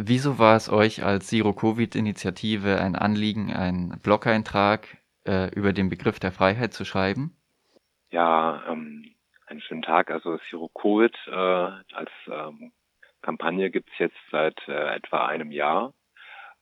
Wieso 0.00 0.38
war 0.38 0.54
es 0.54 0.70
euch 0.70 1.02
als 1.02 1.26
Zero-Covid-Initiative 1.26 2.80
ein 2.80 2.94
Anliegen, 2.94 3.52
einen 3.52 3.98
Blog-Eintrag 4.00 4.86
äh, 5.26 5.52
über 5.52 5.72
den 5.72 5.88
Begriff 5.88 6.20
der 6.20 6.30
Freiheit 6.30 6.72
zu 6.72 6.84
schreiben? 6.84 7.36
Ja, 8.12 8.62
ähm, 8.68 9.16
einen 9.48 9.60
schönen 9.60 9.82
Tag. 9.82 10.12
Also 10.12 10.38
Zero 10.50 10.68
Covid 10.68 11.12
äh, 11.26 11.32
als 11.32 12.10
ähm, 12.30 12.70
Kampagne 13.22 13.72
gibt's 13.72 13.90
jetzt 13.98 14.16
seit 14.30 14.56
äh, 14.68 14.94
etwa 14.94 15.26
einem 15.26 15.50
Jahr. 15.50 15.92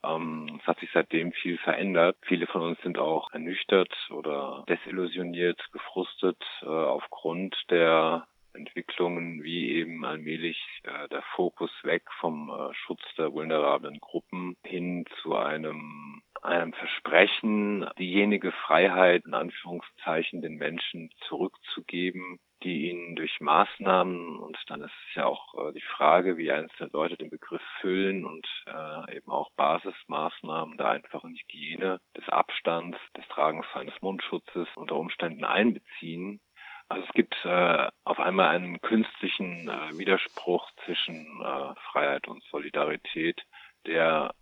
Ähm, 0.03 0.59
es 0.59 0.66
hat 0.66 0.80
sich 0.80 0.89
seitdem 0.95 1.32
viel 1.32 1.59
verändert. 1.59 2.16
Viele 2.23 2.46
von 2.46 2.62
uns 2.62 2.80
sind 2.80 2.96
auch 2.96 3.30
ernüchtert 3.32 3.93
oder 4.09 4.64
desillusioniert, 4.66 5.61
gefrustet 5.73 6.43
äh, 6.62 6.66
aufgrund 6.66 7.55
der 7.68 8.27
Entwicklungen 8.57 9.43
wie 9.43 9.73
eben 9.73 10.04
allmählich 10.04 10.59
äh, 10.82 11.09
der 11.09 11.23
Fokus 11.34 11.70
weg 11.82 12.02
vom 12.20 12.50
äh, 12.50 12.75
Schutz 12.75 13.02
der 13.16 13.32
vulnerablen 13.32 13.98
Gruppen 14.00 14.56
hin 14.64 15.05
zu 15.23 15.37
einem 15.37 16.23
einem 16.42 16.73
Versprechen, 16.74 17.88
diejenige 17.98 18.52
Freiheit 18.52 19.24
in 19.27 19.34
Anführungszeichen 19.34 20.42
den 20.42 20.56
Menschen 20.56 21.10
zurückzugeben, 21.29 22.38
die 22.62 22.91
ihnen 22.91 23.16
durch 23.16 23.41
Maßnahmen 23.41 24.38
und 24.38 24.57
dann 24.68 24.82
ist 24.82 24.93
es 25.09 25.15
ja 25.15 25.27
auch 25.27 25.54
äh, 25.54 25.73
die 25.73 25.82
Frage, 25.82 26.37
wie 26.38 26.51
einzelne 26.51 26.91
Leute 26.93 27.16
den 27.16 27.30
Begriff 27.30 27.62
füllen 27.80 28.24
und 28.24 28.46
äh, 28.66 29.16
eben 29.16 29.30
auch 29.30 29.51
Basismaßnahmen 29.57 30.79
der 30.79 30.88
einfachen 30.88 31.34
Hygiene, 31.34 32.01
des 32.16 32.29
Abstands, 32.29 32.98
des 33.16 33.27
Tragens 33.29 33.66
eines 33.74 33.95
Mundschutzes 34.01 34.68
unter 34.77 34.96
Umständen 34.96 35.45
einbeziehen, 35.45 36.41
also 36.88 37.04
es 37.06 37.12
gibt 37.14 37.34
äh, 37.45 37.88
auf 38.04 38.20
einmal 38.20 38.48
einen 38.54 38.80
künstlichen 38.80 39.68
äh, 39.68 39.98
Widerspruch 39.98 40.70
zwischen 40.84 41.26
äh, 41.42 41.74
Freiheit 41.90 42.28
und 42.28 42.42
Solidarität, 42.45 43.42
der 43.86 44.34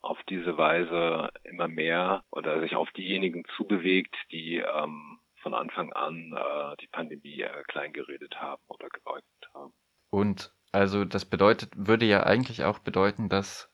auf 0.00 0.18
diese 0.28 0.56
Weise 0.58 1.30
immer 1.44 1.68
mehr 1.68 2.24
oder 2.30 2.60
sich 2.60 2.74
auf 2.74 2.90
diejenigen 2.92 3.44
zubewegt, 3.56 4.16
die 4.32 4.56
ähm, 4.56 5.20
von 5.42 5.54
Anfang 5.54 5.92
an 5.92 6.34
äh, 6.36 6.76
die 6.80 6.88
Pandemie 6.88 7.42
äh, 7.42 7.62
kleingeredet 7.68 8.40
haben 8.40 8.62
oder 8.68 8.88
geleugnet 8.88 9.48
haben. 9.54 9.72
Und 10.10 10.52
also 10.72 11.04
das 11.04 11.24
bedeutet, 11.24 11.72
würde 11.76 12.06
ja 12.06 12.24
eigentlich 12.24 12.64
auch 12.64 12.78
bedeuten, 12.78 13.28
dass 13.28 13.70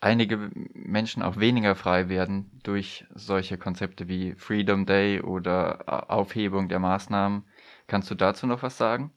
einige 0.00 0.50
Menschen 0.72 1.22
auch 1.22 1.38
weniger 1.38 1.74
frei 1.74 2.08
werden 2.08 2.60
durch 2.62 3.06
solche 3.14 3.58
Konzepte 3.58 4.08
wie 4.08 4.34
Freedom 4.34 4.86
Day 4.86 5.20
oder 5.20 6.10
Aufhebung 6.10 6.68
der 6.68 6.78
Maßnahmen, 6.78 7.44
Kannst 7.86 8.10
du 8.10 8.14
dazu 8.14 8.46
noch 8.46 8.62
was 8.62 8.76
sagen? 8.78 9.12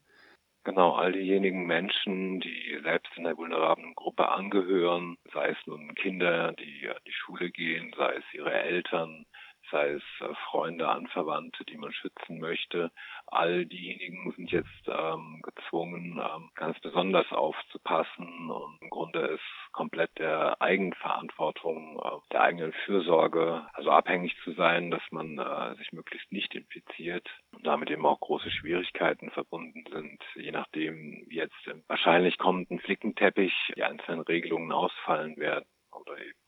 Genau, 0.64 0.94
all 0.94 1.14
diejenigen 1.14 1.66
Menschen, 1.66 2.42
die 2.42 2.80
selbst 2.84 3.12
in 3.16 3.23
der 3.23 3.38
vulnerablen 3.38 3.95
Gruppe 3.95 4.30
angehören, 4.30 5.17
sei 5.34 5.50
es 5.50 5.58
nun 5.66 5.95
Kinder, 5.95 6.53
die 6.53 6.88
an 6.90 7.02
die 7.08 7.14
Schule 7.14 7.50
gehen, 7.50 7.94
sei 7.97 8.16
es 8.16 8.34
ihre 8.34 8.53
Eltern, 8.53 9.25
sei 9.72 9.92
es 9.92 10.03
äh, 10.22 10.34
Freunde, 10.50 10.88
Anverwandte, 10.88 11.66
die 11.66 11.78
man 11.78 11.92
schützen 11.94 12.39
möchte. 12.39 12.92
All 13.28 13.66
diejenigen 13.66 14.31
sind 14.31 14.52
jetzt 14.52 14.88
ähm, 14.88 15.42
gezwungen, 15.44 16.20
ähm, 16.20 16.50
ganz 16.56 16.80
besonders 16.80 17.31
aufzupassen 17.31 18.50
und 18.50 18.81
im 18.81 18.90
Grunde 18.90 19.20
ist 19.20 19.72
komplett 19.72 20.17
der 20.17 20.62
Eigenverantwortung, 20.62 22.00
äh, 22.00 22.31
der 22.31 22.42
eigenen 22.42 22.73
Fürsorge, 22.86 23.67
also 23.73 23.92
abhängig 23.92 24.36
zu 24.44 24.52
sein, 24.53 24.92
dass 24.92 25.03
man 25.12 25.38
äh, 25.38 25.75
sich 25.75 25.92
möglichst 25.92 26.31
nicht 26.31 26.53
infiziert 26.56 27.28
und 27.52 27.66
damit 27.66 27.90
eben 27.90 28.06
auch 28.06 28.20
große 28.20 28.52
Schwierigkeiten 28.52 29.30
verbunden 29.31 29.84
sind, 29.92 30.23
je 30.36 30.52
nachdem, 30.52 31.25
wie 31.28 31.38
jetzt 31.38 31.67
im 31.67 31.84
wahrscheinlich 31.88 32.38
kommenden 32.38 32.80
Flickenteppich 32.80 33.53
die 33.75 33.84
einzelnen 33.84 34.22
Regelungen 34.22 34.72
ausfallen 34.72 35.38
werden 35.38 35.66
oder 35.92 36.17
eben 36.17 36.40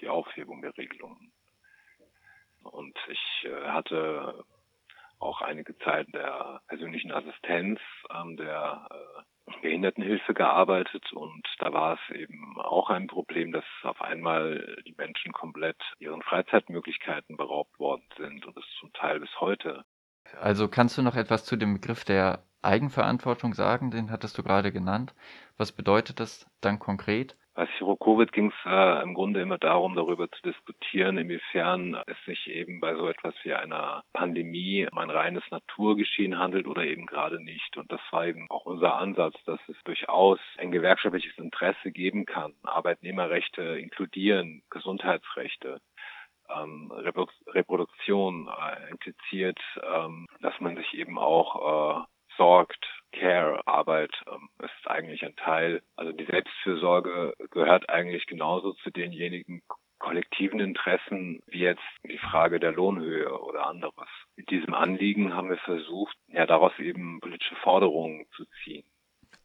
die 0.00 0.08
Aufhebung 0.08 0.62
der 0.62 0.76
Regelungen. 0.76 1.32
Und 2.70 2.96
ich 3.08 3.48
äh, 3.48 3.68
hatte 3.68 4.44
auch 5.18 5.40
einige 5.40 5.76
Zeit 5.78 6.08
der 6.12 6.60
persönlichen 6.68 7.12
Assistenz 7.12 7.80
ähm, 8.10 8.36
der 8.36 8.86
äh, 8.90 9.22
Behindertenhilfe 9.62 10.34
gearbeitet 10.34 11.12
und 11.12 11.46
da 11.58 11.72
war 11.72 11.94
es 11.94 12.16
eben 12.16 12.58
auch 12.58 12.90
ein 12.90 13.06
Problem, 13.06 13.52
dass 13.52 13.64
auf 13.84 14.00
einmal 14.02 14.76
die 14.86 14.94
Menschen 14.98 15.32
komplett 15.32 15.80
ihren 15.98 16.22
Freizeitmöglichkeiten 16.22 17.36
beraubt 17.36 17.78
worden 17.78 18.04
sind 18.16 18.44
und 18.44 18.56
das 18.56 18.64
zum 18.80 18.92
Teil 18.92 19.20
bis 19.20 19.30
heute. 19.40 19.84
Also 20.40 20.68
kannst 20.68 20.98
du 20.98 21.02
noch 21.02 21.14
etwas 21.14 21.44
zu 21.44 21.56
dem 21.56 21.74
Begriff 21.74 22.04
der 22.04 22.42
Eigenverantwortung 22.62 23.54
sagen? 23.54 23.92
Den 23.92 24.10
hattest 24.10 24.36
du 24.36 24.42
gerade 24.42 24.72
genannt. 24.72 25.14
Was 25.56 25.70
bedeutet 25.70 26.18
das 26.18 26.50
dann 26.60 26.80
konkret? 26.80 27.36
Bei 27.56 27.66
Covid 27.66 28.32
ging 28.32 28.50
es 28.50 28.70
äh, 28.70 29.02
im 29.02 29.14
Grunde 29.14 29.40
immer 29.40 29.56
darum, 29.56 29.96
darüber 29.96 30.30
zu 30.30 30.42
diskutieren, 30.42 31.16
inwiefern 31.16 31.96
es 32.06 32.16
sich 32.26 32.50
eben 32.50 32.80
bei 32.80 32.94
so 32.94 33.08
etwas 33.08 33.34
wie 33.44 33.54
einer 33.54 34.04
Pandemie 34.12 34.86
um 34.92 34.98
ein 34.98 35.08
reines 35.08 35.42
Naturgeschehen 35.50 36.38
handelt 36.38 36.66
oder 36.66 36.84
eben 36.84 37.06
gerade 37.06 37.42
nicht. 37.42 37.78
Und 37.78 37.90
das 37.90 38.02
war 38.10 38.26
eben 38.26 38.46
auch 38.50 38.66
unser 38.66 38.96
Ansatz, 38.96 39.34
dass 39.46 39.58
es 39.68 39.76
durchaus 39.84 40.38
ein 40.58 40.70
gewerkschaftliches 40.70 41.38
Interesse 41.38 41.92
geben 41.92 42.26
kann, 42.26 42.52
Arbeitnehmerrechte 42.62 43.62
inkludieren, 43.62 44.62
Gesundheitsrechte. 44.68 45.80
Ähm, 46.54 46.92
Reproduktion 46.92 48.48
äh, 48.48 48.90
impliziert, 48.90 49.58
ähm, 49.82 50.26
dass 50.42 50.60
man 50.60 50.76
sich 50.76 50.92
eben 50.92 51.18
auch 51.18 52.04
äh, 52.04 52.06
sorgt, 52.36 52.84
Care-Arbeit 53.12 54.12
ähm, 54.30 54.48
ist 54.62 54.90
eigentlich 54.90 55.24
ein 55.24 55.36
Teil. 55.36 55.82
Also 55.96 56.12
die 56.12 56.26
Selbstfürsorge 56.26 57.34
gehört 57.50 57.88
eigentlich 57.88 58.26
genauso 58.26 58.72
zu 58.72 58.90
denjenigen 58.90 59.62
kollektiven 59.98 60.60
Interessen 60.60 61.42
wie 61.46 61.60
jetzt 61.60 61.82
die 62.04 62.18
Frage 62.18 62.60
der 62.60 62.72
Lohnhöhe 62.72 63.40
oder 63.40 63.66
anderes. 63.66 64.08
Mit 64.36 64.50
diesem 64.50 64.74
Anliegen 64.74 65.34
haben 65.34 65.48
wir 65.48 65.56
versucht, 65.58 66.16
ja 66.28 66.46
daraus 66.46 66.78
eben 66.78 67.20
politische 67.20 67.56
Forderungen 67.56 68.26
zu 68.36 68.44
ziehen. 68.62 68.84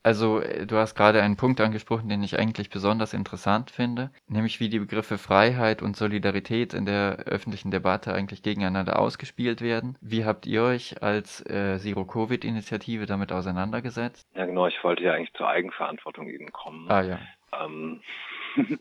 Also, 0.04 0.42
äh, 0.42 0.66
du 0.66 0.78
hast 0.78 0.96
gerade 0.96 1.22
einen 1.22 1.38
Punkt 1.38 1.62
angesprochen, 1.62 2.10
den 2.10 2.24
ich 2.24 2.40
eigentlich 2.40 2.70
besonders 2.70 3.14
interessant 3.14 3.72
finde, 3.72 4.10
nämlich 4.28 4.60
wie 4.60 4.70
die 4.70 4.80
Begriffe 4.80 5.18
Freiheit 5.18 5.82
und 5.82 5.96
Solidarität 5.96 6.74
in 6.74 6.86
der 6.86 7.20
öffentlichen 7.26 7.72
Debatte 7.72 8.14
eigentlich 8.14 8.42
gegeneinander 8.44 9.00
ausgespielt 9.00 9.62
werden. 9.62 9.98
Wie 10.02 10.26
habt 10.26 10.46
ihr 10.46 10.64
euch 10.64 11.02
als 11.04 11.46
äh, 11.46 11.78
Zero-Covid-Initiative 11.78 13.06
damit 13.06 13.32
auseinandergesetzt? 13.32 14.28
Ja, 14.36 14.46
genau, 14.46 14.68
ich 14.68 14.84
wollte 14.84 15.04
ja 15.04 15.14
eigentlich 15.14 15.34
zur 15.34 15.48
Eigenverantwortung 15.48 16.28
eben 16.28 16.52
kommen. 16.52 16.90
Ah 16.90 17.02
ja. 17.02 17.20
Ähm, 17.60 18.02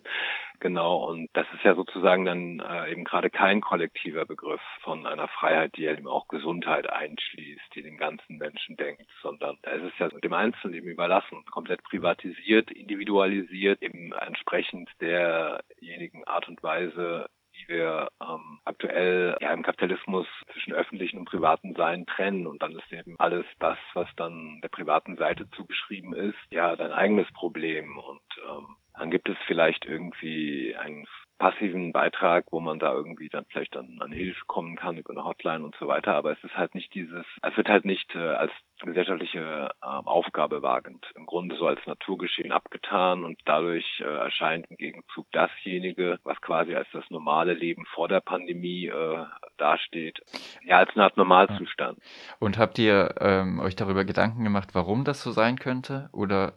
Genau, 0.60 1.08
und 1.08 1.30
das 1.32 1.46
ist 1.54 1.64
ja 1.64 1.74
sozusagen 1.74 2.26
dann 2.26 2.60
äh, 2.60 2.92
eben 2.92 3.04
gerade 3.04 3.30
kein 3.30 3.62
kollektiver 3.62 4.26
Begriff 4.26 4.60
von 4.82 5.06
einer 5.06 5.26
Freiheit, 5.28 5.74
die 5.76 5.82
ja 5.82 5.92
eben 5.92 6.06
auch 6.06 6.28
Gesundheit 6.28 6.88
einschließt, 6.90 7.74
die 7.74 7.82
den 7.82 7.96
ganzen 7.96 8.36
Menschen 8.36 8.76
denkt, 8.76 9.06
sondern 9.22 9.56
es 9.62 9.82
ist 9.82 9.98
ja 9.98 10.08
dem 10.08 10.34
Einzelnen 10.34 10.74
eben 10.74 10.88
überlassen, 10.88 11.46
komplett 11.50 11.82
privatisiert, 11.82 12.70
individualisiert, 12.70 13.80
eben 13.80 14.12
entsprechend 14.12 14.90
derjenigen 15.00 16.24
Art 16.24 16.46
und 16.46 16.62
Weise, 16.62 17.30
wie 17.52 17.68
wir 17.68 18.08
ähm, 18.22 18.60
aktuell 18.66 19.38
ja 19.40 19.54
im 19.54 19.62
Kapitalismus 19.62 20.26
zwischen 20.52 20.74
öffentlichen 20.74 21.18
und 21.18 21.24
privaten 21.24 21.74
Sein 21.74 22.04
trennen. 22.04 22.46
Und 22.46 22.62
dann 22.62 22.72
ist 22.72 22.92
eben 22.92 23.16
alles 23.18 23.46
das, 23.60 23.78
was 23.94 24.08
dann 24.16 24.60
der 24.62 24.68
privaten 24.68 25.16
Seite 25.16 25.48
zugeschrieben 25.52 26.12
ist, 26.12 26.36
ja 26.50 26.76
dein 26.76 26.92
eigenes 26.92 27.32
Problem. 27.32 27.98
Und 27.98 28.20
ähm, 28.46 28.76
dann 29.00 29.10
gibt 29.10 29.30
es 29.30 29.36
vielleicht 29.46 29.86
irgendwie 29.86 30.76
einen 30.76 31.06
passiven 31.38 31.90
Beitrag, 31.90 32.44
wo 32.50 32.60
man 32.60 32.78
da 32.78 32.92
irgendwie 32.92 33.30
dann 33.30 33.46
vielleicht 33.48 33.74
dann 33.74 33.98
an 34.00 34.12
Hilfe 34.12 34.44
kommen 34.46 34.76
kann 34.76 34.98
über 34.98 35.10
eine 35.10 35.24
Hotline 35.24 35.64
und 35.64 35.74
so 35.80 35.88
weiter. 35.88 36.14
Aber 36.14 36.32
es 36.32 36.44
ist 36.44 36.54
halt 36.54 36.74
nicht 36.74 36.92
dieses, 36.94 37.24
es 37.40 37.56
wird 37.56 37.70
halt 37.70 37.86
nicht 37.86 38.14
äh, 38.14 38.18
als 38.18 38.52
gesellschaftliche 38.82 39.70
äh, 39.80 39.86
Aufgabe 39.86 40.60
wagend, 40.62 41.06
im 41.16 41.24
Grunde 41.24 41.56
so 41.56 41.66
als 41.66 41.80
Naturgeschehen 41.86 42.52
abgetan 42.52 43.24
und 43.24 43.40
dadurch 43.46 43.86
äh, 44.00 44.04
erscheint 44.04 44.66
im 44.68 44.76
Gegenzug 44.76 45.26
dasjenige, 45.32 46.18
was 46.24 46.38
quasi 46.42 46.74
als 46.74 46.88
das 46.92 47.08
normale 47.08 47.54
Leben 47.54 47.86
vor 47.86 48.06
der 48.06 48.20
Pandemie 48.20 48.88
äh, 48.88 49.24
dasteht, 49.56 50.20
ja 50.62 50.76
als 50.76 50.90
eine 50.94 51.04
Art 51.04 51.16
Normalzustand. 51.16 51.98
Und 52.38 52.58
habt 52.58 52.78
ihr 52.78 53.14
ähm, 53.18 53.60
euch 53.60 53.76
darüber 53.76 54.04
Gedanken 54.04 54.44
gemacht, 54.44 54.74
warum 54.74 55.04
das 55.04 55.22
so 55.22 55.30
sein 55.30 55.58
könnte? 55.58 56.10
Oder 56.12 56.52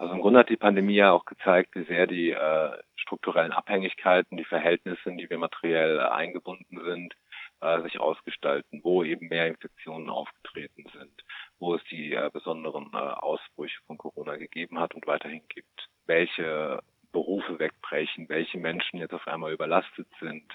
also 0.00 0.14
im 0.14 0.22
Grunde 0.22 0.38
hat 0.38 0.48
die 0.48 0.56
Pandemie 0.56 0.94
ja 0.94 1.12
auch 1.12 1.26
gezeigt, 1.26 1.74
wie 1.74 1.84
sehr 1.84 2.06
die 2.06 2.30
äh, 2.30 2.70
strukturellen 2.96 3.52
Abhängigkeiten, 3.52 4.38
die 4.38 4.46
Verhältnisse, 4.46 5.10
in 5.10 5.18
die 5.18 5.28
wir 5.28 5.36
materiell 5.36 6.00
eingebunden 6.00 6.80
sind, 6.82 7.14
äh, 7.60 7.82
sich 7.82 8.00
ausgestalten, 8.00 8.80
wo 8.82 9.04
eben 9.04 9.28
mehr 9.28 9.46
Infektionen 9.46 10.08
aufgetreten 10.08 10.86
sind, 10.94 11.12
wo 11.58 11.74
es 11.74 11.84
die 11.90 12.14
äh, 12.14 12.30
besonderen 12.32 12.88
äh, 12.94 12.96
Ausbrüche 12.96 13.78
von 13.86 13.98
Corona 13.98 14.36
gegeben 14.36 14.78
hat 14.78 14.94
und 14.94 15.06
weiterhin 15.06 15.42
gibt, 15.50 15.90
welche 16.06 16.80
Berufe 17.12 17.58
wegbrechen, 17.58 18.30
welche 18.30 18.56
Menschen 18.56 19.00
jetzt 19.00 19.12
auf 19.12 19.28
einmal 19.28 19.52
überlastet 19.52 20.08
sind, 20.18 20.50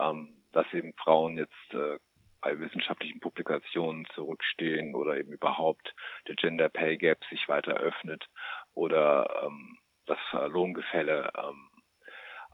ähm, 0.00 0.30
dass 0.52 0.72
eben 0.72 0.94
Frauen 0.94 1.36
jetzt 1.36 1.74
äh, 1.74 1.98
bei 2.40 2.58
wissenschaftlichen 2.60 3.20
Publikationen 3.20 4.06
zurückstehen 4.14 4.94
oder 4.94 5.18
eben 5.18 5.32
überhaupt 5.32 5.94
der 6.28 6.36
Gender 6.36 6.68
Pay 6.68 6.96
Gap 6.96 7.24
sich 7.28 7.48
weiter 7.48 7.74
öffnet 7.74 8.26
oder 8.76 9.42
ähm, 9.44 9.78
das 10.06 10.18
Lohngefälle 10.52 11.30
ähm, 11.36 11.68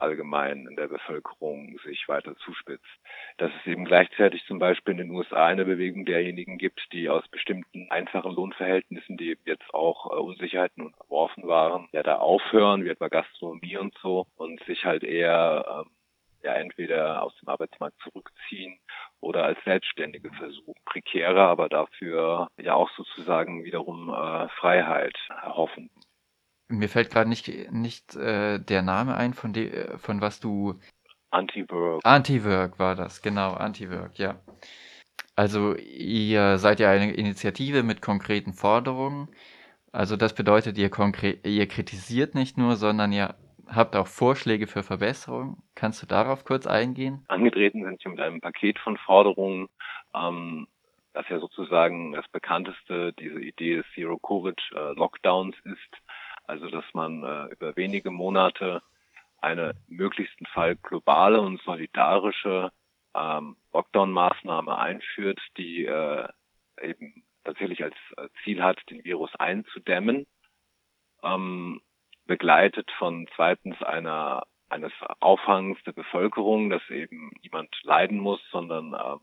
allgemein 0.02 0.66
in 0.66 0.76
der 0.76 0.88
Bevölkerung 0.88 1.78
sich 1.84 2.08
weiter 2.08 2.34
zuspitzt. 2.36 2.84
Dass 3.38 3.50
es 3.60 3.66
eben 3.66 3.84
gleichzeitig 3.84 4.44
zum 4.46 4.58
Beispiel 4.58 4.92
in 4.92 4.98
den 4.98 5.10
USA 5.10 5.46
eine 5.46 5.64
Bewegung 5.64 6.04
derjenigen 6.04 6.58
gibt, 6.58 6.80
die 6.92 7.08
aus 7.08 7.26
bestimmten 7.28 7.90
einfachen 7.90 8.32
Lohnverhältnissen, 8.32 9.16
die 9.16 9.38
jetzt 9.44 9.72
auch 9.72 10.10
äh, 10.10 10.20
Unsicherheiten 10.20 10.84
unterworfen 10.84 11.46
waren, 11.46 11.88
ja 11.92 12.02
da 12.02 12.16
aufhören, 12.16 12.84
wie 12.84 12.90
etwa 12.90 13.08
Gastronomie 13.08 13.76
und 13.76 13.94
so, 14.02 14.26
und 14.36 14.62
sich 14.64 14.84
halt 14.84 15.04
eher 15.04 15.84
äh, 15.86 16.46
ja 16.46 16.54
entweder 16.54 17.22
aus 17.22 17.36
dem 17.38 17.48
Arbeitsmarkt 17.48 17.98
zurückziehen 18.00 18.78
oder 19.20 19.44
als 19.44 19.62
Selbstständige 19.64 20.30
versuchen. 20.32 20.74
Prekärer, 20.84 21.46
aber 21.46 21.68
dafür 21.68 22.48
ja 22.60 22.74
auch 22.74 22.90
sozusagen 22.96 23.62
wiederum 23.64 24.08
äh, 24.08 24.48
Freiheit 24.48 25.16
erhoffen. 25.28 25.90
Mir 26.72 26.88
fällt 26.88 27.10
gerade 27.10 27.28
nicht, 27.28 27.48
nicht 27.70 28.16
äh, 28.16 28.58
der 28.58 28.82
Name 28.82 29.14
ein, 29.14 29.34
von, 29.34 29.52
de, 29.52 29.96
von 29.98 30.20
was 30.20 30.40
du. 30.40 30.80
Anti-Work. 31.30 32.00
Anti-Work 32.04 32.78
war 32.78 32.94
das, 32.94 33.22
genau, 33.22 33.52
Anti-Work, 33.52 34.18
ja. 34.18 34.40
Also 35.34 35.76
ihr 35.76 36.58
seid 36.58 36.80
ja 36.80 36.90
eine 36.90 37.12
Initiative 37.12 37.82
mit 37.82 38.02
konkreten 38.02 38.52
Forderungen. 38.52 39.28
Also 39.92 40.16
das 40.16 40.34
bedeutet, 40.34 40.78
ihr, 40.78 40.90
ihr 41.44 41.68
kritisiert 41.68 42.34
nicht 42.34 42.58
nur, 42.58 42.76
sondern 42.76 43.12
ihr 43.12 43.34
habt 43.68 43.96
auch 43.96 44.06
Vorschläge 44.06 44.66
für 44.66 44.82
Verbesserungen. 44.82 45.56
Kannst 45.74 46.02
du 46.02 46.06
darauf 46.06 46.44
kurz 46.44 46.66
eingehen? 46.66 47.24
Angetreten 47.28 47.84
sind 47.84 48.04
wir 48.04 48.10
mit 48.10 48.20
einem 48.20 48.40
Paket 48.40 48.78
von 48.78 48.96
Forderungen, 48.98 49.68
ähm, 50.14 50.66
das 51.14 51.28
ja 51.28 51.38
sozusagen 51.40 52.12
das 52.12 52.26
bekannteste, 52.28 53.12
diese 53.14 53.40
Idee 53.40 53.76
des 53.76 53.86
Zero-Covid-Lockdowns 53.94 55.56
äh, 55.64 55.70
ist. 55.70 56.02
Also, 56.44 56.68
dass 56.68 56.84
man 56.92 57.22
äh, 57.22 57.52
über 57.52 57.76
wenige 57.76 58.10
Monate 58.10 58.82
eine 59.40 59.74
möglichsten 59.88 60.46
Fall 60.46 60.76
globale 60.76 61.40
und 61.40 61.60
solidarische 61.62 62.70
ähm, 63.14 63.56
Lockdown-Maßnahme 63.72 64.76
einführt, 64.76 65.40
die 65.56 65.84
äh, 65.84 66.28
eben 66.80 67.24
tatsächlich 67.44 67.82
als 67.82 67.96
Ziel 68.44 68.62
hat, 68.62 68.78
den 68.90 69.04
Virus 69.04 69.34
einzudämmen. 69.36 70.26
Ähm, 71.22 71.80
begleitet 72.26 72.90
von 72.98 73.28
zweitens 73.34 73.82
einer 73.82 74.44
eines 74.72 74.92
Aufhangs 75.20 75.78
der 75.84 75.92
Bevölkerung, 75.92 76.70
dass 76.70 76.82
eben 76.88 77.30
niemand 77.42 77.68
leiden 77.82 78.18
muss, 78.18 78.40
sondern 78.50 78.94
äh, 78.94 79.18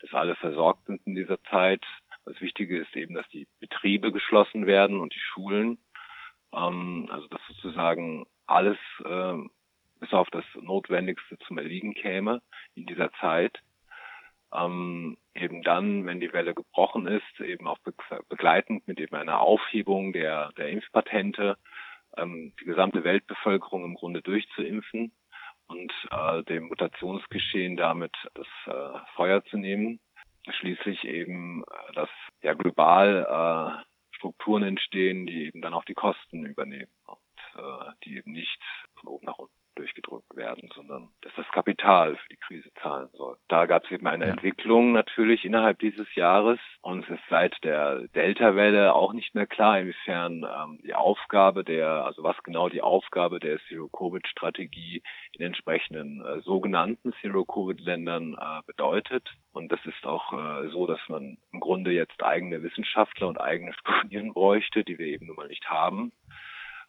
dass 0.00 0.14
alle 0.14 0.34
versorgt 0.36 0.86
sind 0.86 1.02
in 1.06 1.14
dieser 1.14 1.40
Zeit. 1.44 1.84
Das 2.24 2.40
Wichtige 2.40 2.78
ist 2.78 2.96
eben, 2.96 3.14
dass 3.14 3.28
die 3.28 3.46
Betriebe 3.60 4.12
geschlossen 4.12 4.66
werden 4.66 4.98
und 4.98 5.14
die 5.14 5.20
Schulen. 5.20 5.78
Ähm, 6.54 7.08
also 7.10 7.26
dass 7.28 7.40
sozusagen 7.48 8.26
alles 8.46 8.78
äh, 9.04 9.34
bis 10.00 10.12
auf 10.12 10.28
das 10.30 10.44
Notwendigste 10.60 11.38
zum 11.46 11.58
Erliegen 11.58 11.94
käme 11.94 12.42
in 12.74 12.86
dieser 12.86 13.10
Zeit. 13.14 13.58
Ähm, 14.52 15.16
eben 15.34 15.62
dann, 15.62 16.06
wenn 16.06 16.20
die 16.20 16.32
Welle 16.32 16.54
gebrochen 16.54 17.06
ist, 17.06 17.40
eben 17.40 17.66
auch 17.66 17.78
begleitend 18.28 18.86
mit 18.86 19.00
eben 19.00 19.16
einer 19.16 19.40
Aufhebung 19.40 20.12
der, 20.12 20.52
der 20.52 20.68
Impfpatente 20.68 21.56
ähm, 22.16 22.52
die 22.60 22.64
gesamte 22.64 23.02
Weltbevölkerung 23.02 23.84
im 23.84 23.94
Grunde 23.94 24.22
durchzuimpfen 24.22 25.12
und 25.66 25.92
äh, 26.10 26.42
dem 26.44 26.68
Mutationsgeschehen 26.68 27.76
damit 27.76 28.12
das 28.34 28.46
äh, 28.66 28.98
Feuer 29.16 29.44
zu 29.44 29.56
nehmen. 29.56 30.00
Schließlich 30.48 31.04
eben, 31.04 31.62
äh, 31.64 31.92
dass 31.94 32.10
ja 32.42 32.54
global 32.54 33.26
äh, 33.80 33.93
Strukturen 34.24 34.62
entstehen, 34.62 35.26
die 35.26 35.44
eben 35.44 35.60
dann 35.60 35.74
auch 35.74 35.84
die 35.84 35.92
Kosten 35.92 36.46
übernehmen 36.46 36.90
und 37.04 37.60
äh, 37.60 37.92
die 38.04 38.16
eben 38.16 38.32
nicht 38.32 38.58
von 38.94 39.10
oben 39.10 39.26
nach 39.26 39.36
unten 39.36 39.52
durchgedrückt 39.74 40.34
werden, 40.34 40.70
sondern 40.74 41.10
dass 41.20 41.32
das 41.36 41.46
Kapital 41.52 42.16
für 42.16 42.28
Da 43.54 43.66
gab 43.66 43.84
es 43.84 43.90
eben 43.92 44.08
eine 44.08 44.24
ja. 44.24 44.32
Entwicklung 44.32 44.90
natürlich 44.90 45.44
innerhalb 45.44 45.78
dieses 45.78 46.12
Jahres 46.16 46.58
und 46.80 47.04
es 47.04 47.10
ist 47.10 47.22
seit 47.30 47.54
der 47.62 48.00
Delta-Welle 48.08 48.92
auch 48.92 49.12
nicht 49.12 49.32
mehr 49.36 49.46
klar, 49.46 49.78
inwiefern 49.78 50.44
ähm, 50.44 50.80
die 50.82 50.92
Aufgabe 50.92 51.62
der, 51.62 52.04
also 52.04 52.24
was 52.24 52.36
genau 52.42 52.68
die 52.68 52.82
Aufgabe 52.82 53.38
der 53.38 53.60
Zero-Covid-Strategie 53.68 55.04
in 55.34 55.46
entsprechenden 55.46 56.26
äh, 56.26 56.40
sogenannten 56.40 57.12
Zero-Covid-Ländern 57.20 58.34
äh, 58.34 58.62
bedeutet. 58.66 59.30
Und 59.52 59.70
das 59.70 59.78
ist 59.86 60.04
auch 60.04 60.32
äh, 60.32 60.70
so, 60.70 60.88
dass 60.88 60.98
man 61.06 61.38
im 61.52 61.60
Grunde 61.60 61.92
jetzt 61.92 62.24
eigene 62.24 62.60
Wissenschaftler 62.60 63.28
und 63.28 63.40
eigene 63.40 63.72
Studien 63.72 64.32
bräuchte, 64.32 64.82
die 64.82 64.98
wir 64.98 65.06
eben 65.06 65.26
nun 65.26 65.36
mal 65.36 65.46
nicht 65.46 65.70
haben 65.70 66.10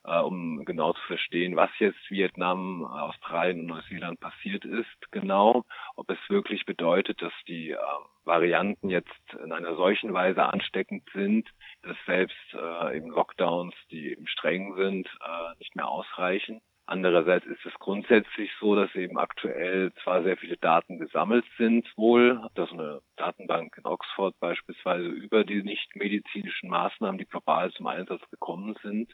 äh, 0.06 0.20
um 0.20 0.66
genau 0.66 0.94
zu 0.94 1.02
verstehen, 1.08 1.56
was 1.56 1.70
jetzt 1.80 2.10
Vietnam, 2.10 2.86
Australien 2.86 3.62
und 3.62 3.68
Neuseeland 3.68 4.20
passiert 4.20 4.66
ist, 4.66 5.12
genau, 5.12 5.66
ob 5.96 6.10
es 6.10 6.18
wirklich 6.30 6.66
bedeutet, 6.66 7.22
dass 7.22 7.34
die 7.48 7.72
äh, 7.72 7.78
Varianten 8.24 8.90
jetzt 8.90 9.10
in 9.44 9.52
einer 9.52 9.76
solchen 9.76 10.14
Weise 10.14 10.44
ansteckend 10.44 11.04
sind, 11.14 11.50
dass 11.84 11.98
selbst 12.06 12.54
äh, 12.54 12.98
eben 12.98 13.10
Lockdowns, 13.10 13.76
die 13.92 14.12
eben 14.12 14.28
streng 14.28 14.76
sind, 14.76 15.08
äh, 15.08 15.58
nicht 15.60 15.76
mehr 15.76 15.88
ausreichen. 15.88 16.62
Andererseits 16.88 17.48
ist 17.48 17.66
es 17.66 17.74
grundsätzlich 17.80 18.52
so, 18.60 18.76
dass 18.76 18.94
eben 18.94 19.18
aktuell 19.18 19.92
zwar 20.04 20.22
sehr 20.22 20.38
viele 20.38 20.58
Daten 20.58 21.00
gesammelt 21.00 21.46
sind, 21.58 21.92
wohl, 21.98 22.48
dass 22.54 22.72
eine 22.72 23.02
Datenbank 23.16 23.76
in 23.78 23.86
Oxford 23.86 24.40
beispielsweise 24.40 25.08
über 25.08 25.44
die 25.44 25.64
nicht 25.64 25.96
medizinischen 25.96 26.70
Maßnahmen, 26.70 27.18
die 27.18 27.26
global 27.26 27.72
zum 27.72 27.88
Einsatz 27.88 28.22
gekommen 28.30 28.76
sind, 28.84 29.12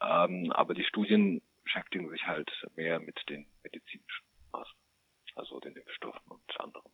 ähm, 0.00 0.52
aber 0.52 0.74
die 0.74 0.84
Studien 0.84 1.42
beschäftigen 1.64 2.08
sich 2.10 2.26
halt 2.26 2.50
mehr 2.76 3.00
mit 3.00 3.20
den 3.28 3.46
medizinischen 3.62 4.24
Maßnahmen, 4.52 4.82
also 5.36 5.60
den 5.60 5.76
Impfstoffen 5.76 6.30
und 6.30 6.60
anderen 6.60 6.90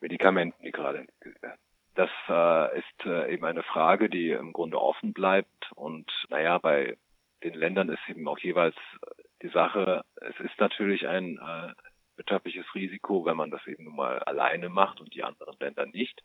Medikamenten, 0.00 0.62
die 0.62 0.72
gerade 0.72 0.98
entwickelt 0.98 1.40
werden. 1.42 1.60
Das 1.94 2.10
äh, 2.28 2.78
ist 2.78 3.06
äh, 3.06 3.32
eben 3.32 3.44
eine 3.44 3.62
Frage, 3.62 4.10
die 4.10 4.30
im 4.30 4.52
Grunde 4.52 4.80
offen 4.80 5.14
bleibt. 5.14 5.72
Und 5.74 6.10
naja, 6.28 6.58
bei 6.58 6.98
den 7.42 7.54
Ländern 7.54 7.88
ist 7.88 8.06
eben 8.08 8.28
auch 8.28 8.38
jeweils 8.38 8.76
äh, 8.76 9.22
die 9.42 9.48
Sache, 9.48 10.04
es 10.16 10.38
ist 10.40 10.58
natürlich 10.58 11.06
ein 11.06 11.38
äh, 11.38 11.72
wirtschaftliches 12.16 12.66
Risiko, 12.74 13.24
wenn 13.24 13.36
man 13.36 13.50
das 13.50 13.66
eben 13.66 13.84
nun 13.84 13.96
mal 13.96 14.18
alleine 14.20 14.68
macht 14.68 15.00
und 15.00 15.14
die 15.14 15.22
anderen 15.22 15.56
Länder 15.58 15.86
nicht. 15.86 16.22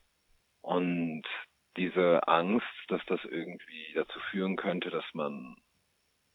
Und 0.61 1.23
diese 1.77 2.27
Angst, 2.27 2.67
dass 2.89 3.01
das 3.05 3.23
irgendwie 3.23 3.93
dazu 3.95 4.19
führen 4.31 4.57
könnte, 4.57 4.89
dass 4.89 5.05
man 5.13 5.55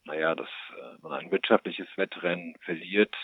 naja, 0.07 0.35
dass 0.35 0.49
äh, 0.71 0.97
man 1.01 1.11
ein 1.11 1.31
wirtschaftliches 1.31 1.87
Wettrennen 1.97 2.55
verliert. 2.61 3.15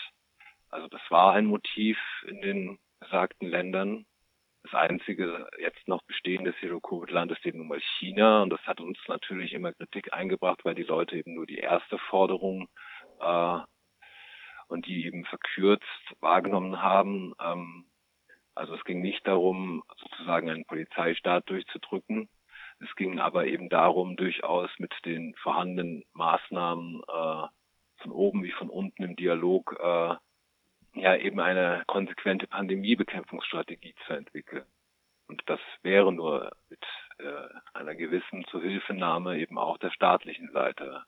Also 0.68 0.88
das 0.88 1.00
war 1.08 1.32
ein 1.34 1.46
Motiv 1.46 1.98
in 2.26 2.40
den 2.40 2.78
besagten 3.00 3.48
Ländern. 3.48 4.06
Das 4.62 4.74
einzige 4.74 5.46
jetzt 5.58 5.86
noch 5.88 6.02
bestehende 6.04 6.54
Zero-Covid-Land 6.60 7.32
ist 7.32 7.44
eben 7.44 7.58
nun 7.58 7.68
mal 7.68 7.80
China. 7.98 8.42
Und 8.42 8.50
das 8.50 8.60
hat 8.62 8.80
uns 8.80 8.98
natürlich 9.08 9.52
immer 9.52 9.72
Kritik 9.72 10.12
eingebracht, 10.12 10.64
weil 10.64 10.74
die 10.74 10.84
Leute 10.84 11.16
eben 11.16 11.34
nur 11.34 11.46
die 11.46 11.58
erste 11.58 11.98
Forderung 11.98 12.68
äh, 13.20 13.58
und 14.68 14.86
die 14.86 15.06
eben 15.06 15.24
verkürzt 15.24 15.84
wahrgenommen 16.20 16.80
haben. 16.80 17.34
Ähm, 17.40 17.86
also 18.54 18.74
es 18.74 18.84
ging 18.84 19.00
nicht 19.00 19.26
darum, 19.26 19.82
sozusagen 19.96 20.48
einen 20.48 20.64
Polizeistaat 20.64 21.48
durchzudrücken, 21.48 22.28
es 22.80 22.94
ging 22.96 23.18
aber 23.18 23.46
eben 23.46 23.68
darum, 23.68 24.16
durchaus 24.16 24.70
mit 24.78 24.92
den 25.04 25.34
vorhandenen 25.36 26.04
Maßnahmen 26.12 27.02
äh, 27.02 27.46
von 28.02 28.12
oben 28.12 28.44
wie 28.44 28.52
von 28.52 28.68
unten 28.70 29.02
im 29.02 29.16
Dialog 29.16 29.76
äh, 29.80 30.14
ja 31.00 31.16
eben 31.16 31.40
eine 31.40 31.82
konsequente 31.86 32.46
Pandemiebekämpfungsstrategie 32.46 33.94
zu 34.06 34.12
entwickeln. 34.12 34.64
Und 35.26 35.42
das 35.46 35.60
wäre 35.82 36.12
nur 36.12 36.52
mit 36.68 36.84
äh, 37.18 37.48
einer 37.72 37.94
gewissen 37.94 38.44
Zuhilfenahme 38.46 39.38
eben 39.38 39.58
auch 39.58 39.78
der 39.78 39.90
staatlichen 39.90 40.50
Seite 40.52 41.04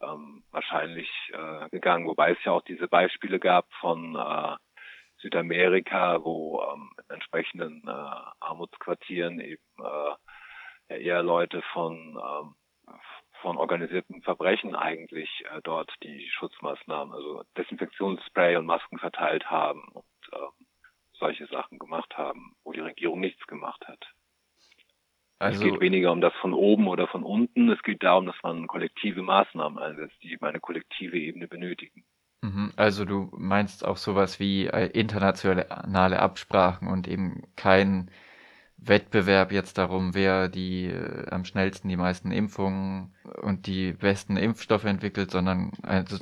ähm, 0.00 0.44
wahrscheinlich 0.50 1.10
äh, 1.32 1.68
gegangen. 1.70 2.06
Wobei 2.06 2.32
es 2.32 2.44
ja 2.44 2.52
auch 2.52 2.62
diese 2.62 2.88
Beispiele 2.88 3.38
gab 3.38 3.66
von 3.80 4.14
äh, 4.14 4.56
Südamerika, 5.20 6.22
wo 6.22 6.62
ähm, 6.62 6.90
in 6.98 7.14
entsprechenden 7.14 7.82
äh, 7.86 7.90
Armutsquartieren 8.40 9.40
eben 9.40 9.62
äh, 9.78 10.14
eher 10.88 11.22
Leute 11.22 11.62
von, 11.72 12.18
ähm, 12.18 12.54
von 13.40 13.56
organisierten 13.56 14.22
Verbrechen 14.22 14.74
eigentlich 14.74 15.44
äh, 15.52 15.60
dort 15.62 15.92
die 16.02 16.28
Schutzmaßnahmen, 16.30 17.14
also 17.14 17.44
Desinfektionsspray 17.56 18.56
und 18.56 18.66
Masken 18.66 18.98
verteilt 18.98 19.50
haben 19.50 19.82
und 19.92 20.04
ähm, 20.32 20.66
solche 21.18 21.46
Sachen 21.46 21.78
gemacht 21.78 22.16
haben, 22.16 22.54
wo 22.64 22.72
die 22.72 22.80
Regierung 22.80 23.20
nichts 23.20 23.46
gemacht 23.46 23.86
hat. 23.86 24.06
Also, 25.40 25.64
es 25.64 25.70
geht 25.70 25.80
weniger 25.80 26.10
um 26.10 26.20
das 26.20 26.34
von 26.40 26.52
oben 26.52 26.88
oder 26.88 27.06
von 27.06 27.22
unten, 27.22 27.70
es 27.70 27.82
geht 27.82 28.02
darum, 28.02 28.26
dass 28.26 28.34
man 28.42 28.66
kollektive 28.66 29.22
Maßnahmen 29.22 29.78
einsetzt, 29.78 30.16
die 30.22 30.32
eben 30.32 30.44
eine 30.44 30.58
kollektive 30.58 31.16
Ebene 31.16 31.46
benötigen. 31.46 32.04
Mhm. 32.42 32.72
Also 32.76 33.04
du 33.04 33.30
meinst 33.36 33.84
auch 33.84 33.96
sowas 33.96 34.40
wie 34.40 34.66
äh, 34.66 34.86
internationale 34.86 36.20
Absprachen 36.20 36.88
und 36.88 37.08
eben 37.08 37.42
kein 37.56 38.10
Wettbewerb 38.80 39.52
jetzt 39.52 39.76
darum, 39.76 40.14
wer 40.14 40.48
die 40.48 40.86
äh, 40.86 41.28
am 41.30 41.44
schnellsten 41.44 41.88
die 41.88 41.96
meisten 41.96 42.30
Impfungen 42.30 43.14
und 43.42 43.66
die 43.66 43.92
besten 43.92 44.36
Impfstoffe 44.36 44.84
entwickelt, 44.84 45.30
sondern 45.30 45.72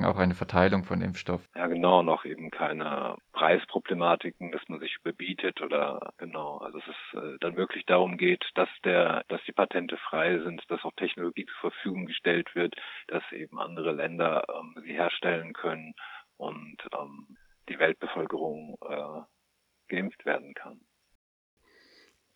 auch 0.04 0.16
eine 0.16 0.34
Verteilung 0.34 0.84
von 0.84 1.02
Impfstoff. 1.02 1.46
Ja, 1.54 1.66
genau, 1.66 2.02
noch 2.02 2.24
eben 2.24 2.50
keine 2.50 3.16
Preisproblematiken, 3.32 4.52
dass 4.52 4.62
man 4.68 4.80
sich 4.80 4.96
überbietet 4.96 5.60
oder 5.60 6.12
genau, 6.18 6.58
also 6.58 6.78
dass 6.78 6.88
es 6.88 7.18
äh, 7.20 7.36
dann 7.40 7.56
wirklich 7.56 7.84
darum 7.86 8.16
geht, 8.16 8.44
dass 8.54 8.68
der, 8.84 9.24
dass 9.28 9.40
die 9.46 9.52
Patente 9.52 9.96
frei 9.96 10.38
sind, 10.38 10.62
dass 10.68 10.84
auch 10.84 10.94
Technologie 10.96 11.46
zur 11.46 11.70
Verfügung 11.70 12.06
gestellt 12.06 12.54
wird, 12.54 12.74
dass 13.08 13.22
eben 13.32 13.58
andere 13.58 13.92
Länder 13.92 14.44
ähm, 14.48 14.74
sie 14.82 14.92
herstellen 14.92 15.52
können 15.52 15.94
und 16.36 16.76
ähm, 16.98 17.36
die 17.68 17.78
Weltbevölkerung 17.78 18.78
äh, 18.88 19.22
geimpft 19.88 20.24
werden 20.24 20.54
kann. 20.54 20.80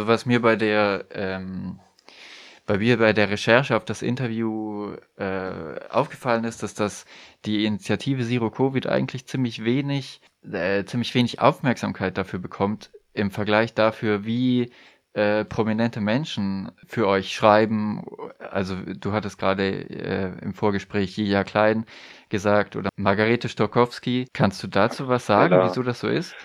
Was 0.06 0.26
mir 0.26 0.40
bei 0.42 0.56
der 0.56 1.04
ähm, 1.12 1.80
bei 2.66 2.78
mir 2.78 2.98
bei 2.98 3.12
der 3.12 3.30
Recherche 3.30 3.76
auf 3.76 3.84
das 3.84 4.00
Interview 4.02 4.94
äh, 5.16 5.80
aufgefallen 5.88 6.44
ist, 6.44 6.62
dass 6.62 6.74
das 6.74 7.04
die 7.44 7.64
Initiative 7.64 8.24
Zero 8.24 8.50
Covid 8.50 8.86
eigentlich 8.86 9.26
ziemlich 9.26 9.64
wenig 9.64 10.20
äh, 10.50 10.84
ziemlich 10.84 11.14
wenig 11.14 11.40
Aufmerksamkeit 11.40 12.16
dafür 12.16 12.38
bekommt 12.38 12.90
im 13.12 13.30
Vergleich 13.30 13.74
dafür, 13.74 14.24
wie 14.24 14.70
äh, 15.14 15.44
prominente 15.44 16.00
Menschen 16.00 16.70
für 16.86 17.08
euch 17.08 17.34
schreiben. 17.34 18.04
Also 18.38 18.76
du 18.76 19.12
hattest 19.12 19.38
gerade 19.38 19.68
äh, 19.90 20.38
im 20.40 20.54
Vorgespräch 20.54 21.16
Julia 21.16 21.42
Klein 21.42 21.86
gesagt 22.28 22.76
oder 22.76 22.90
Margarete 22.96 23.48
Stokowski. 23.48 24.28
Kannst 24.32 24.62
du 24.62 24.68
dazu 24.68 25.08
was 25.08 25.26
sagen, 25.26 25.54
ja, 25.54 25.64
wieso 25.64 25.82
das 25.82 25.98
so 25.98 26.06
ist? 26.06 26.36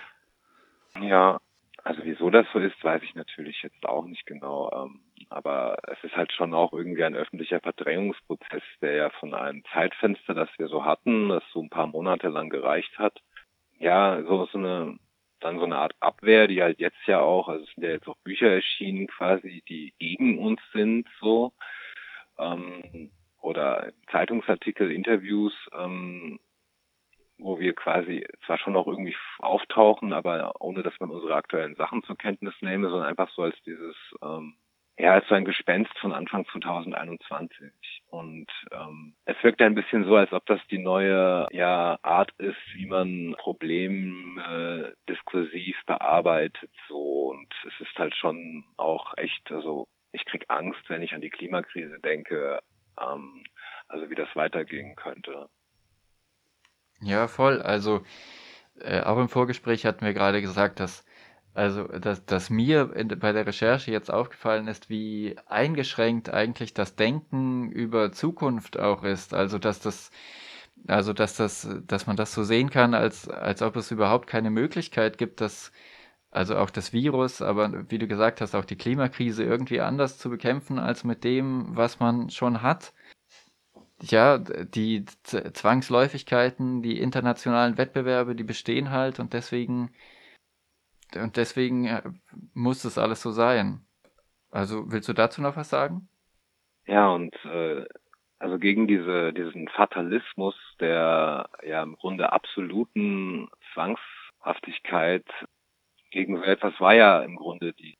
Ja, 1.00 1.38
also 1.86 2.01
wieso 2.04 2.32
das 2.32 2.48
so 2.51 2.58
ist, 2.60 2.84
weiß 2.84 3.04
ich 3.04 3.13
natürlich 3.13 3.62
jetzt 3.62 3.86
auch 3.86 4.06
nicht 4.06 4.25
genau. 4.25 4.72
Ähm, 4.74 5.01
aber 5.30 5.77
es 5.88 6.04
ist 6.04 6.15
halt 6.15 6.32
schon 6.34 6.54
auch 6.56 6.74
irgendwie 6.74 7.04
ein 7.04 7.15
öffentlicher 7.15 7.60
Verdrängungsprozess, 7.60 8.63
der 8.82 8.94
ja 8.94 9.10
von 9.12 9.36
einem 9.36 9.63
Zeitfenster, 9.72 10.34
das 10.34 10.50
wir 10.58 10.68
so 10.68 10.84
hatten, 10.84 11.30
das 11.30 11.44
so 11.54 11.62
ein 11.62 11.70
paar 11.70 11.86
Monate 11.86 12.30
lang 12.30 12.50
gereicht 12.50 12.98
hat, 12.98 13.22
ja, 13.77 14.24
so, 14.24 14.48
so 14.48 14.58
eine, 14.58 14.98
dann 15.39 15.60
so 15.60 15.65
eine 15.65 15.77
Art 15.77 15.94
Abwehr, 16.00 16.48
die 16.48 16.63
halt 16.63 16.80
jetzt 16.80 17.06
ja 17.06 17.20
auch, 17.20 17.50
also 17.50 17.63
es 17.63 17.72
sind 17.75 17.84
ja 17.84 17.92
jetzt 17.92 18.08
auch 18.08 18.18
Bücher 18.24 18.50
erschienen 18.50 19.06
quasi, 19.06 19.63
die 19.70 19.94
gegen 20.00 20.39
uns 20.39 20.62
sind, 20.74 21.08
so, 21.20 21.54
ähm, 22.39 23.12
oder 23.42 23.92
Zeitungsartikel, 24.12 24.92
Interviews, 24.92 25.54
ähm, 25.77 26.39
wo 27.38 27.60
wir 27.60 27.74
quasi 27.74 28.25
zwar 28.46 28.58
schon 28.58 28.74
noch 28.74 28.88
irgendwie 28.88 29.15
auftauchen, 29.39 30.13
aber 30.13 30.54
ohne 30.60 30.84
dass 30.84 31.00
man 31.00 31.12
unsere 31.12 31.36
aktuellen 31.36 31.75
Sachen 31.75 32.04
zur 32.04 32.18
Kenntnis 32.18 32.54
nehme, 32.62 32.89
sondern 32.89 33.10
einfach 33.10 33.30
so 33.32 33.44
als 33.44 33.56
dieses, 33.63 33.96
ähm, 34.24 34.56
ja, 34.98 35.13
als 35.13 35.27
so 35.27 35.36
ein 35.36 35.44
Gespenst 35.44 35.98
von 36.00 36.13
Anfang 36.13 36.46
2021. 36.46 37.72
Und 38.10 38.48
ähm, 38.72 39.15
es 39.25 39.36
wirkt 39.44 39.62
ein 39.62 39.75
bisschen 39.75 40.06
so, 40.06 40.15
als 40.15 40.32
ob 40.32 40.46
das 40.46 40.62
die 40.72 40.77
neue 40.77 41.48
ja, 41.51 42.00
Art 42.01 42.32
ist, 42.38 42.56
wie 42.75 42.86
man 42.86 43.36
Probleme 43.38 44.94
äh, 44.96 45.12
diskursiv 45.12 45.75
bearbeitet. 45.86 46.72
So 46.88 47.32
und 47.32 47.54
es 47.68 47.88
ist 47.88 47.98
halt 48.00 48.15
schon 48.15 48.63
auch 48.77 49.18
echt, 49.18 49.51
also 49.51 49.88
ich 50.13 50.24
krieg 50.25 50.46
Angst, 50.48 50.89
wenn 50.89 51.01
ich 51.01 51.13
an 51.13 51.22
die 51.22 51.30
Klimakrise 51.30 52.00
denke, 52.00 52.62
ähm, 53.00 53.44
also 53.89 54.10
wie 54.10 54.15
das 54.15 54.34
weitergehen 54.36 54.96
könnte. 54.96 55.50
Ja, 57.06 57.28
voll. 57.28 57.62
Also 57.62 58.02
äh, 58.82 59.02
auch 59.02 59.18
im 59.20 59.30
Vorgespräch 59.30 59.86
hatten 59.86 60.06
wir 60.06 60.14
gerade 60.14 60.42
gesagt, 60.42 60.80
dass 60.80 61.06
also 61.54 61.86
dass, 61.88 62.26
dass 62.26 62.50
mir 62.50 62.94
in, 62.96 63.10
bei 63.20 63.34
der 63.34 63.48
Recherche 63.48 63.92
jetzt 63.92 64.12
aufgefallen 64.12 64.68
ist, 64.68 64.90
wie 64.90 65.38
eingeschränkt 65.48 66.30
eigentlich 66.32 66.74
das 66.74 66.96
Denken 66.98 67.72
über 67.72 68.12
Zukunft 68.14 68.80
auch 68.80 69.04
ist. 69.04 69.34
Also 69.34 69.60
dass 69.60 69.80
das 69.82 70.12
also 70.88 71.14
dass 71.14 71.38
das 71.38 71.68
dass 71.88 72.08
man 72.08 72.18
das 72.18 72.34
so 72.34 72.44
sehen 72.44 72.70
kann, 72.72 72.94
als 72.96 73.30
als 73.30 73.62
ob 73.62 73.76
es 73.78 73.92
überhaupt 73.92 74.28
keine 74.28 74.52
Möglichkeit 74.52 75.18
gibt, 75.20 75.42
dass 75.42 75.72
also 76.32 76.58
auch 76.58 76.70
das 76.72 76.94
Virus, 76.94 77.42
aber 77.42 77.90
wie 77.92 78.00
du 78.00 78.08
gesagt 78.08 78.42
hast, 78.42 78.56
auch 78.56 78.66
die 78.66 78.78
Klimakrise 78.78 79.44
irgendwie 79.44 79.82
anders 79.82 80.18
zu 80.20 80.30
bekämpfen 80.32 80.80
als 80.80 81.04
mit 81.06 81.24
dem, 81.26 81.76
was 81.78 82.00
man 82.00 82.30
schon 82.32 82.62
hat 82.64 82.94
ja, 84.02 84.38
die 84.38 85.06
Zwangsläufigkeiten, 85.24 86.82
die 86.82 87.00
internationalen 87.00 87.78
Wettbewerbe, 87.78 88.36
die 88.36 88.44
bestehen 88.44 88.92
halt 88.92 89.20
und 89.20 89.34
deswegen 89.34 89.92
und 91.16 91.38
deswegen 91.38 91.86
äh, 91.86 92.02
muss 92.54 92.82
das 92.82 92.98
alles 92.98 93.22
so 93.22 93.32
sein. 93.32 93.86
Also 94.52 94.92
willst 94.92 95.08
du 95.08 95.14
dazu 95.14 95.42
noch 95.42 95.56
was 95.56 95.70
sagen? 95.70 96.10
Ja, 96.88 97.10
und 97.10 97.34
äh, 97.46 97.86
also 98.40 98.58
gegen 98.58 98.88
diese 98.88 99.34
diesen 99.34 99.68
Fatalismus 99.70 100.56
der 100.80 101.50
ja 101.64 101.84
im 101.84 101.96
Grunde 101.96 102.34
absoluten 102.34 103.50
Zwangshaftigkeit 103.74 105.25
gegen 106.12 106.38
so 106.38 106.44
etwas 106.44 106.80
war 106.80 106.94
ja 106.94 107.22
im 107.22 107.36
Grunde 107.38 107.74
die 107.74 107.95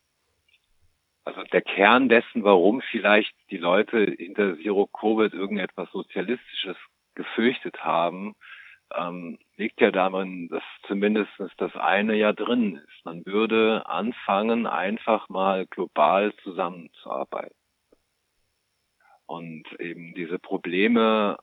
also 1.25 1.44
der 1.44 1.62
Kern 1.62 2.08
dessen, 2.08 2.44
warum 2.44 2.82
vielleicht 2.82 3.34
die 3.50 3.58
Leute 3.58 4.15
hinter 4.17 4.58
Zero 4.58 4.88
Covid 4.88 5.34
irgendetwas 5.34 5.91
Sozialistisches 5.91 6.77
gefürchtet 7.15 7.84
haben, 7.84 8.36
ähm, 8.96 9.39
liegt 9.58 9.82
ja 9.82 9.91
darin, 9.91 10.48
dass 10.50 10.63
zumindest 10.88 11.32
das 11.58 11.75
eine 11.75 12.15
ja 12.15 12.34
drin 12.34 12.75
ist. 12.75 13.05
Man 13.05 13.25
würde 13.25 13.84
anfangen, 13.88 14.67
einfach 14.67 15.27
mal 15.29 15.65
global 15.65 16.34
zusammenzuarbeiten. 16.44 17.55
Und 19.25 19.63
eben 19.79 20.13
diese 20.13 20.38
Probleme 20.38 21.38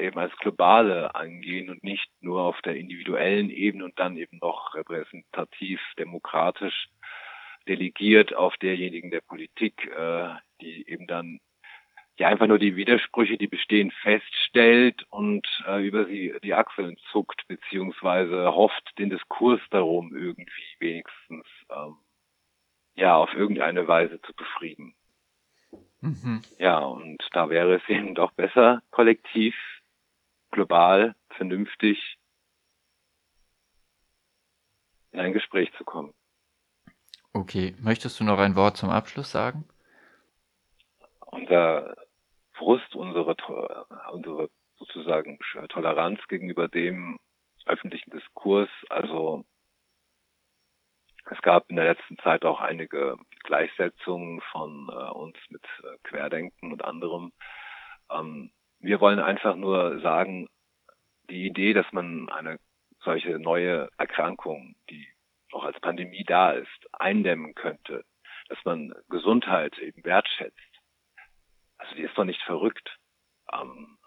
eben 0.00 0.18
als 0.18 0.34
globale 0.36 1.14
angehen 1.14 1.70
und 1.70 1.82
nicht 1.82 2.08
nur 2.20 2.42
auf 2.42 2.60
der 2.62 2.76
individuellen 2.76 3.50
Ebene 3.50 3.84
und 3.84 3.98
dann 3.98 4.16
eben 4.16 4.38
noch 4.40 4.74
repräsentativ 4.74 5.80
demokratisch 5.98 6.88
delegiert 7.68 8.34
auf 8.34 8.56
derjenigen 8.56 9.10
der 9.10 9.20
Politik, 9.20 9.86
äh, 9.86 10.30
die 10.60 10.88
eben 10.88 11.06
dann 11.06 11.40
ja 12.18 12.28
einfach 12.28 12.46
nur 12.46 12.58
die 12.58 12.76
Widersprüche, 12.76 13.36
die 13.36 13.46
bestehen, 13.46 13.90
feststellt 14.02 15.04
und 15.10 15.46
äh, 15.66 15.86
über 15.86 16.06
sie 16.06 16.34
die 16.42 16.54
Achseln 16.54 16.96
zuckt, 17.12 17.46
beziehungsweise 17.46 18.52
hofft, 18.52 18.98
den 18.98 19.10
Diskurs 19.10 19.60
darum 19.70 20.14
irgendwie 20.16 20.76
wenigstens 20.80 21.46
ähm, 21.70 21.96
ja 22.96 23.16
auf 23.16 23.32
irgendeine 23.34 23.86
Weise 23.86 24.20
zu 24.22 24.34
befrieden. 24.34 24.94
Mhm. 26.00 26.42
Ja, 26.58 26.78
und 26.78 27.18
da 27.32 27.50
wäre 27.50 27.76
es 27.76 27.82
eben 27.88 28.14
doch 28.14 28.32
besser, 28.32 28.82
kollektiv, 28.90 29.54
global, 30.50 31.14
vernünftig 31.30 32.16
in 35.12 35.20
ein 35.20 35.32
Gespräch 35.32 35.72
zu 35.78 35.84
kommen. 35.84 36.12
Okay, 37.38 37.76
möchtest 37.80 38.18
du 38.18 38.24
noch 38.24 38.40
ein 38.40 38.56
Wort 38.56 38.76
zum 38.76 38.90
Abschluss 38.90 39.30
sagen? 39.30 39.64
Unser 41.26 41.94
Frust, 42.54 42.96
unsere, 42.96 43.36
unsere 44.12 44.50
sozusagen 44.76 45.38
Toleranz 45.68 46.18
gegenüber 46.26 46.66
dem 46.66 47.20
öffentlichen 47.64 48.10
Diskurs, 48.10 48.68
also 48.88 49.44
es 51.30 51.40
gab 51.42 51.70
in 51.70 51.76
der 51.76 51.84
letzten 51.84 52.18
Zeit 52.18 52.44
auch 52.44 52.60
einige 52.60 53.16
Gleichsetzungen 53.44 54.40
von 54.50 54.88
äh, 54.90 55.10
uns 55.12 55.36
mit 55.50 55.62
äh, 55.84 55.96
Querdenken 56.02 56.72
und 56.72 56.84
anderem. 56.84 57.32
Ähm, 58.10 58.50
wir 58.80 59.00
wollen 59.00 59.20
einfach 59.20 59.54
nur 59.54 60.00
sagen, 60.00 60.48
die 61.30 61.46
Idee, 61.46 61.72
dass 61.72 61.86
man 61.92 62.28
eine 62.30 62.58
solche 63.04 63.38
neue 63.38 63.90
Erkrankung, 63.96 64.74
die 64.90 65.06
noch 65.52 65.64
als 65.64 65.78
Pandemie 65.80 66.24
da 66.24 66.52
ist, 66.52 66.88
eindämmen 66.92 67.54
könnte, 67.54 68.04
dass 68.48 68.58
man 68.64 68.94
Gesundheit 69.08 69.78
eben 69.78 70.04
wertschätzt. 70.04 70.56
Also 71.78 71.94
die 71.94 72.02
ist 72.02 72.16
doch 72.16 72.24
nicht 72.24 72.42
verrückt. 72.42 72.98
Ähm, 73.52 73.98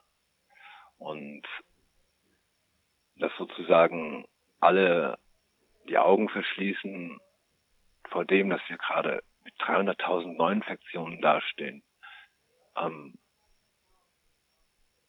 und 0.97 1.47
dass 3.15 3.31
sozusagen 3.37 4.25
alle 4.59 5.17
die 5.87 5.97
Augen 5.97 6.29
verschließen 6.29 7.19
vor 8.09 8.25
dem, 8.25 8.49
dass 8.49 8.61
wir 8.67 8.77
gerade 8.77 9.23
mit 9.43 9.55
300.000 9.59 10.35
Neuinfektionen 10.35 11.21
dastehen. 11.21 11.83
Ähm, 12.75 13.17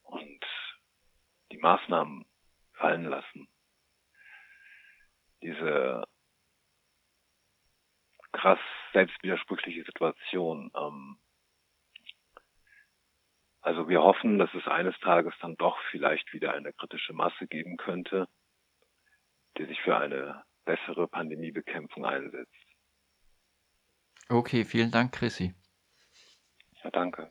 und 0.02 0.44
die 1.50 1.58
Maßnahmen 1.58 2.24
fallen 2.74 3.04
lassen. 3.04 3.48
Diese 5.42 6.04
krass 8.42 8.58
selbstwidersprüchliche 8.92 9.84
Situation. 9.84 10.70
Ähm, 10.76 11.16
also 13.60 13.88
wir 13.88 14.02
hoffen, 14.02 14.38
dass 14.38 14.52
es 14.54 14.66
eines 14.66 14.98
Tages 14.98 15.32
dann 15.40 15.54
doch 15.56 15.78
vielleicht 15.92 16.32
wieder 16.32 16.52
eine 16.52 16.72
kritische 16.72 17.12
Masse 17.12 17.46
geben 17.46 17.76
könnte, 17.76 18.28
die 19.56 19.64
sich 19.66 19.80
für 19.82 19.96
eine 19.96 20.42
bessere 20.64 21.06
Pandemiebekämpfung 21.06 22.04
einsetzt. 22.04 22.52
Okay, 24.28 24.64
vielen 24.64 24.90
Dank, 24.90 25.12
Chrissy. 25.12 25.54
Ja, 26.82 26.90
danke. 26.90 27.30